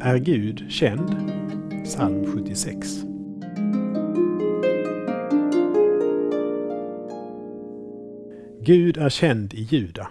[0.00, 1.08] Är Gud känd?
[1.84, 2.88] Psalm 76.
[8.60, 10.10] Gud är känd i Juda.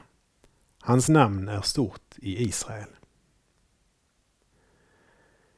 [0.80, 2.90] Hans namn är stort i Israel.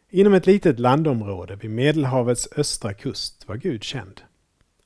[0.09, 4.21] Inom ett litet landområde vid Medelhavets östra kust var Gud känd.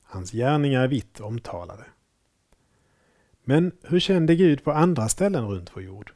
[0.02, 1.84] Hans gärningar är vitt omtalade.
[3.44, 6.12] Men hur kände Gud på andra ställen runt vår jord?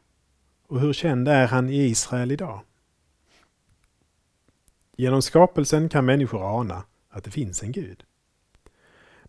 [0.66, 2.60] Och hur känd är han i Israel idag?
[5.00, 8.04] Genom skapelsen kan människor ana att det finns en Gud.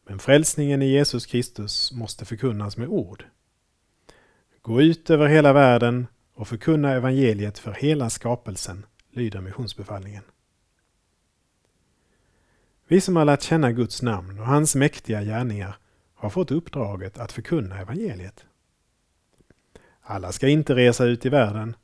[0.06, 3.26] Men frälsningen i Jesus Kristus måste förkunnas med ord.
[4.62, 10.24] Gå ut över hela världen och förkunna evangeliet för hela skapelsen, lyder missionsbefallningen.
[12.88, 15.78] Vi som har lärt känna Guds namn och hans mäktiga gärningar
[16.14, 18.46] har fått uppdraget att förkunna evangeliet.
[20.02, 21.76] Alla ska inte resa ut i världen.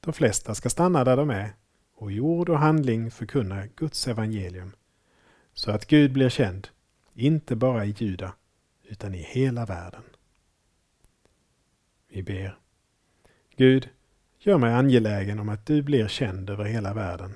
[0.00, 1.52] De flesta ska stanna där de är
[1.96, 4.72] och i ord och handling förkunna Guds evangelium
[5.54, 6.68] så att Gud blir känd,
[7.14, 8.32] inte bara i Juda
[8.84, 10.02] utan i hela världen.
[12.08, 12.58] Vi ber.
[13.56, 13.88] Gud,
[14.38, 17.34] gör mig angelägen om att du blir känd över hela världen.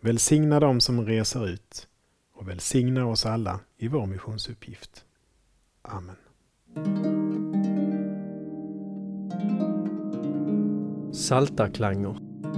[0.00, 1.88] Välsigna dem som reser ut
[2.32, 5.04] och välsigna oss alla i vår missionsuppgift.
[5.82, 6.16] Amen.
[11.14, 12.31] Saltarklanger